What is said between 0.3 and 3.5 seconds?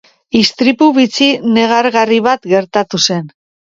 Istripu bitxi negargarri bat gertatu zen.